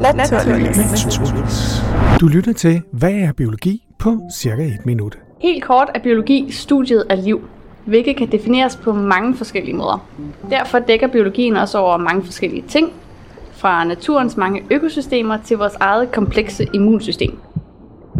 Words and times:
Naturligvis. 0.00 1.82
Du 2.20 2.26
lytter 2.26 2.52
til, 2.52 2.82
hvad 2.90 3.12
er 3.12 3.32
biologi 3.32 3.86
på 3.98 4.20
cirka 4.34 4.62
et 4.62 4.86
minut. 4.86 5.18
Helt 5.40 5.64
kort 5.64 5.90
er 5.94 6.00
biologi 6.00 6.52
studiet 6.52 7.04
af 7.10 7.24
liv, 7.24 7.40
hvilket 7.84 8.16
kan 8.16 8.32
defineres 8.32 8.76
på 8.76 8.92
mange 8.92 9.36
forskellige 9.36 9.76
måder. 9.76 10.06
Derfor 10.50 10.78
dækker 10.78 11.06
biologien 11.06 11.56
også 11.56 11.78
over 11.78 11.96
mange 11.96 12.24
forskellige 12.24 12.64
ting, 12.68 12.92
fra 13.52 13.84
naturens 13.84 14.36
mange 14.36 14.62
økosystemer 14.70 15.38
til 15.44 15.58
vores 15.58 15.74
eget 15.80 16.12
komplekse 16.12 16.66
immunsystem. 16.74 17.38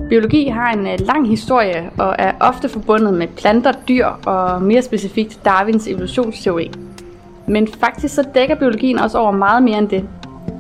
Biologi 0.09 0.49
har 0.49 0.73
en 0.73 0.87
øh, 0.87 0.99
lang 1.01 1.29
historie 1.29 1.91
og 1.99 2.17
er 2.19 2.33
ofte 2.41 2.69
forbundet 2.69 3.15
med 3.15 3.27
planter, 3.27 3.73
dyr 3.89 4.07
og 4.07 4.63
mere 4.63 4.83
specifikt 4.83 5.45
Darwins 5.45 5.87
evolutionsteori. 5.87 6.71
Men 7.47 7.69
faktisk 7.81 8.15
så 8.15 8.25
dækker 8.35 8.55
biologien 8.55 8.99
også 8.99 9.19
over 9.19 9.33
meget 9.33 9.63
mere 9.63 9.79
end 9.79 9.89
det. 9.89 10.09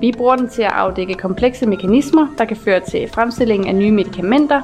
Vi 0.01 0.13
bruger 0.17 0.37
den 0.37 0.49
til 0.49 0.63
at 0.63 0.73
afdække 0.73 1.15
komplekse 1.15 1.67
mekanismer, 1.67 2.27
der 2.39 2.45
kan 2.45 2.57
føre 2.57 2.81
til 2.81 3.09
fremstilling 3.15 3.69
af 3.69 3.75
nye 3.75 3.91
medicamenter, 3.91 4.63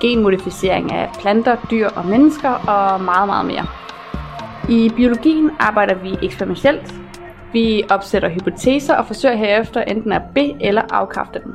genmodificering 0.00 0.92
af 0.92 1.08
planter, 1.20 1.56
dyr 1.70 1.88
og 1.88 2.06
mennesker 2.06 2.48
og 2.50 3.00
meget, 3.00 3.26
meget 3.26 3.46
mere. 3.46 3.66
I 4.68 4.90
biologien 4.96 5.50
arbejder 5.58 5.94
vi 5.94 6.16
eksperimentelt. 6.22 6.94
Vi 7.52 7.82
opsætter 7.90 8.28
hypoteser 8.28 8.94
og 8.94 9.06
forsøger 9.06 9.36
herefter 9.36 9.82
enten 9.82 10.12
at 10.12 10.22
be- 10.34 10.54
eller 10.60 10.82
afkræfte 10.90 11.40
dem. 11.44 11.54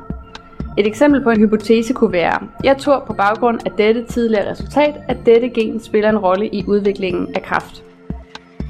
Et 0.78 0.86
eksempel 0.86 1.22
på 1.22 1.30
en 1.30 1.38
hypotese 1.38 1.94
kunne 1.94 2.12
være, 2.12 2.38
jeg 2.64 2.76
tror 2.78 3.04
på 3.06 3.12
baggrund 3.12 3.60
af 3.66 3.72
dette 3.72 4.04
tidligere 4.04 4.50
resultat, 4.50 4.94
at 5.08 5.16
dette 5.26 5.48
gen 5.48 5.80
spiller 5.80 6.10
en 6.10 6.18
rolle 6.18 6.48
i 6.48 6.64
udviklingen 6.66 7.34
af 7.34 7.42
kræft. 7.42 7.82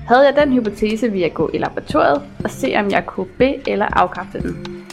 Havde 0.09 0.27
jeg 0.27 0.37
den 0.37 0.53
hypotese, 0.53 1.07
ville 1.07 1.23
jeg 1.23 1.35
gå 1.35 1.51
i 1.55 1.59
laboratoriet 1.59 2.23
og 2.45 2.51
se, 2.51 2.75
om 2.77 2.91
jeg 2.91 3.07
kunne 3.07 3.27
be- 3.39 3.69
eller 3.69 3.87
afkræfte 3.93 4.41
den. 4.41 4.85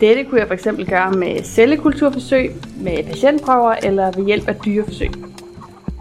Dette 0.00 0.24
kunne 0.24 0.40
jeg 0.40 0.48
fx 0.48 0.66
gøre 0.90 1.12
med 1.12 1.42
cellekulturforsøg, 1.42 2.50
med 2.80 3.04
patientprøver 3.04 3.74
eller 3.82 4.10
ved 4.16 4.26
hjælp 4.26 4.48
af 4.48 4.54
dyreforsøg. 4.64 5.10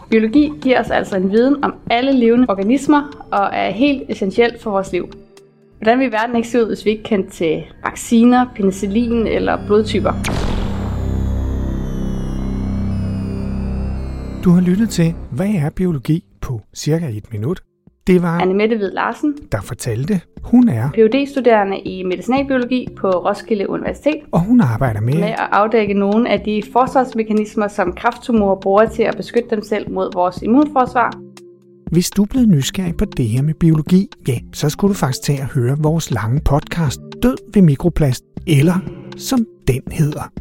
Biologi 0.09 0.51
giver 0.61 0.79
os 0.79 0.91
altså 0.91 1.17
en 1.17 1.31
viden 1.31 1.63
om 1.63 1.73
alle 1.89 2.11
levende 2.11 2.45
organismer 2.49 3.27
og 3.31 3.49
er 3.53 3.69
helt 3.69 4.03
essentielt 4.09 4.61
for 4.61 4.71
vores 4.71 4.91
liv. 4.91 5.09
Hvordan 5.77 5.99
vil 5.99 6.11
verden 6.11 6.35
ikke 6.35 6.47
se 6.47 6.61
ud, 6.61 6.67
hvis 6.67 6.85
vi 6.85 6.89
ikke 6.89 7.03
kendte 7.03 7.29
til 7.29 7.63
vacciner, 7.83 8.45
penicillin 8.55 9.27
eller 9.27 9.65
blodtyper? 9.67 10.11
Du 14.43 14.49
har 14.49 14.61
lyttet 14.61 14.89
til, 14.89 15.13
hvad 15.31 15.47
er 15.47 15.69
biologi 15.69 16.23
på 16.41 16.61
cirka 16.75 17.09
et 17.09 17.31
minut. 17.31 17.61
Det 18.07 18.21
var, 18.21 18.39
Annemette 18.41 18.77
Hvid 18.77 18.91
Larsen, 18.91 19.35
der 19.51 19.61
fortalte, 19.61 20.21
hun 20.43 20.69
er, 20.69 20.89
phd 20.91 21.27
studerende 21.27 21.79
i 21.79 22.03
medicinalbiologi 22.03 22.87
på 22.97 23.09
Roskilde 23.09 23.69
Universitet, 23.69 24.15
og 24.31 24.39
hun 24.39 24.61
arbejder 24.61 25.01
med, 25.01 25.13
med 25.13 25.23
at 25.23 25.47
afdække 25.51 25.93
nogle 25.93 26.29
af 26.29 26.39
de 26.39 26.63
forsvarsmekanismer, 26.73 27.67
som 27.67 27.93
krafttumorer 27.93 28.55
bruger 28.55 28.85
til 28.85 29.03
at 29.03 29.17
beskytte 29.17 29.49
dem 29.49 29.61
selv 29.61 29.91
mod 29.91 30.13
vores 30.13 30.41
immunforsvar. 30.41 31.13
Hvis 31.91 32.09
du 32.09 32.23
er 32.23 32.27
blevet 32.27 32.49
nysgerrig 32.49 32.97
på 32.97 33.05
det 33.05 33.25
her 33.25 33.41
med 33.41 33.53
biologi, 33.53 34.07
ja, 34.27 34.37
så 34.53 34.69
skulle 34.69 34.93
du 34.93 34.97
faktisk 34.97 35.23
tage 35.23 35.41
at 35.41 35.45
høre 35.45 35.77
vores 35.79 36.11
lange 36.11 36.41
podcast 36.45 37.01
Død 37.23 37.37
ved 37.53 37.61
mikroplast, 37.61 38.23
eller 38.47 38.75
som 39.17 39.39
den 39.67 39.81
hedder. 39.91 40.31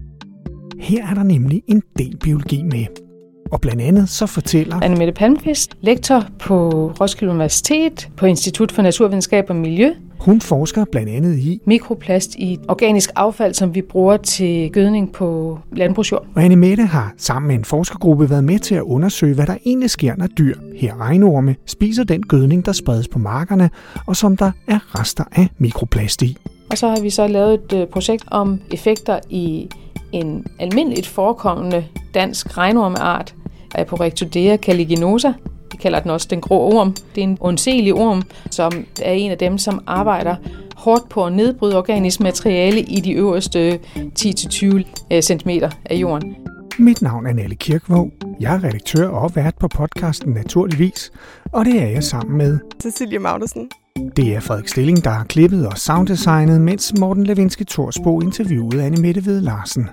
Her 0.78 1.06
er 1.06 1.14
der 1.14 1.22
nemlig 1.22 1.62
en 1.66 1.82
del 1.98 2.16
biologi 2.16 2.62
med. 2.62 3.03
Og 3.52 3.60
blandt 3.60 3.82
andet 3.82 4.08
så 4.08 4.26
fortæller 4.26 4.82
Annemette 4.82 5.12
Palmqvist, 5.12 5.76
lektor 5.80 6.24
på 6.38 6.70
Roskilde 7.00 7.32
Universitet 7.32 8.08
på 8.16 8.26
Institut 8.26 8.72
for 8.72 8.82
Naturvidenskab 8.82 9.44
og 9.48 9.56
Miljø. 9.56 9.90
hun 10.18 10.40
forsker 10.40 10.84
blandt 10.92 11.08
andet 11.08 11.38
i, 11.38 11.60
Mikroplast 11.66 12.34
i 12.34 12.58
organisk 12.68 13.10
affald, 13.16 13.54
som 13.54 13.74
vi 13.74 13.82
bruger 13.82 14.16
til 14.16 14.70
gødning 14.72 15.12
på 15.12 15.58
landbrugsjord. 15.72 16.26
og 16.36 16.44
Annemette 16.44 16.82
har 16.82 17.14
sammen 17.18 17.48
med 17.48 17.56
en 17.56 17.64
forskergruppe 17.64 18.30
været 18.30 18.44
med 18.44 18.58
til 18.58 18.74
at 18.74 18.82
undersøge, 18.82 19.34
hvad 19.34 19.46
der 19.46 19.56
egentlig 19.66 19.90
sker, 19.90 20.16
når 20.16 20.26
dyr, 20.26 20.54
her 20.76 21.00
regnorme, 21.00 21.56
spiser 21.66 22.04
den 22.04 22.22
gødning, 22.22 22.66
der 22.66 22.72
spredes 22.72 23.08
på 23.08 23.18
markerne, 23.18 23.70
og 24.06 24.16
som 24.16 24.36
der 24.36 24.50
er 24.68 25.00
rester 25.00 25.24
af 25.32 25.48
mikroplast 25.58 26.22
i. 26.22 26.36
Og 26.70 26.78
så 26.78 26.88
har 26.88 27.00
vi 27.00 27.10
så 27.10 27.26
lavet 27.26 27.54
et 27.54 27.72
øh, 27.72 27.86
projekt 27.86 28.24
om 28.30 28.60
effekter 28.72 29.18
i 29.30 29.68
en 30.14 30.46
almindeligt 30.58 31.06
forekommende 31.06 31.84
dansk 32.14 32.58
regnormeart, 32.58 33.34
Aporectodea 33.74 34.56
caliginosa. 34.56 35.32
Vi 35.72 35.76
kalder 35.76 36.00
den 36.00 36.10
også 36.10 36.26
den 36.30 36.40
grå 36.40 36.58
orm. 36.58 36.94
Det 37.14 37.20
er 37.20 37.28
en 37.28 37.38
undselig 37.40 37.94
orm, 37.94 38.22
som 38.50 38.72
er 39.02 39.12
en 39.12 39.30
af 39.30 39.38
dem, 39.38 39.58
som 39.58 39.82
arbejder 39.86 40.36
hårdt 40.76 41.08
på 41.08 41.24
at 41.24 41.32
nedbryde 41.32 41.78
organisk 41.78 42.20
materiale 42.20 42.80
i 42.80 43.00
de 43.00 43.12
øverste 43.12 43.80
10-20 44.20 45.20
cm 45.20 45.50
af 45.84 45.94
jorden. 45.94 46.36
Mit 46.78 47.02
navn 47.02 47.26
er 47.26 47.32
Nalle 47.32 47.54
Kirkvåg. 47.54 48.10
Jeg 48.40 48.54
er 48.54 48.64
redaktør 48.64 49.08
og 49.08 49.36
vært 49.36 49.54
på 49.60 49.68
podcasten 49.68 50.32
Naturligvis, 50.32 51.12
og 51.52 51.64
det 51.64 51.82
er 51.82 51.86
jeg 51.86 52.04
sammen 52.04 52.38
med. 52.38 52.58
Cecilie 52.82 53.18
Magnussen. 53.18 53.68
Det 54.16 54.34
er 54.34 54.40
Frederik 54.40 54.68
Stilling, 54.68 55.04
der 55.04 55.10
har 55.10 55.24
klippet 55.24 55.66
og 55.66 55.78
sounddesignet, 55.78 56.60
mens 56.60 56.92
Morten 57.00 57.24
Levinski 57.24 57.64
Torsbo 57.64 58.20
interviewede 58.20 58.82
Anne 58.82 59.02
Mette 59.02 59.26
Ved 59.26 59.40
Larsen. 59.40 59.88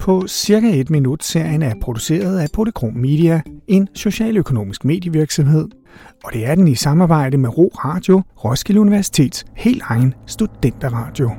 På 0.00 0.26
cirka 0.28 0.80
et 0.80 0.90
minut 0.90 1.24
serien 1.24 1.62
er 1.62 1.74
produceret 1.80 2.38
af 2.38 2.48
Polychrom 2.52 2.94
Media, 2.94 3.40
en 3.68 3.88
socialøkonomisk 3.94 4.84
medievirksomhed. 4.84 5.68
Og 6.24 6.32
det 6.32 6.46
er 6.46 6.54
den 6.54 6.68
i 6.68 6.74
samarbejde 6.74 7.36
med 7.36 7.58
Ro 7.58 7.72
Radio, 7.84 8.22
Roskilde 8.44 8.80
Universitets 8.80 9.44
helt 9.56 9.82
egen 9.84 10.14
studenterradio. 10.26 11.30